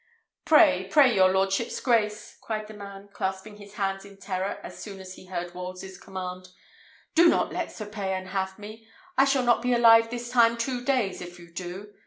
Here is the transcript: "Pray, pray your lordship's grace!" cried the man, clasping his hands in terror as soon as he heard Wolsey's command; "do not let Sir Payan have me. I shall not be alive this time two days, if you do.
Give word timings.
"Pray, 0.45 0.87
pray 0.89 1.13
your 1.13 1.31
lordship's 1.31 1.79
grace!" 1.79 2.35
cried 2.41 2.67
the 2.67 2.73
man, 2.73 3.07
clasping 3.13 3.57
his 3.57 3.75
hands 3.75 4.03
in 4.03 4.17
terror 4.17 4.59
as 4.63 4.81
soon 4.81 4.99
as 4.99 5.13
he 5.13 5.27
heard 5.27 5.53
Wolsey's 5.53 5.99
command; 5.99 6.49
"do 7.13 7.29
not 7.29 7.53
let 7.53 7.71
Sir 7.71 7.85
Payan 7.85 8.25
have 8.29 8.57
me. 8.57 8.87
I 9.15 9.25
shall 9.25 9.43
not 9.43 9.61
be 9.61 9.73
alive 9.73 10.09
this 10.09 10.31
time 10.31 10.57
two 10.57 10.83
days, 10.83 11.21
if 11.21 11.37
you 11.37 11.53
do. 11.53 11.93